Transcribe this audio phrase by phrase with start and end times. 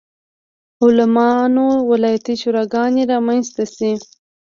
[0.83, 3.91] عالمانو ولایتي شوراګانې رامنځته شي.